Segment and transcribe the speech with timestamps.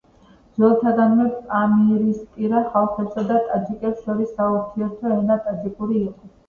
[0.61, 6.39] ძველთაგანვე პამირისპირა ხალხებსა და ტაჯიკებს შორის საურთიერთო ენა ტაჯიკური იყო.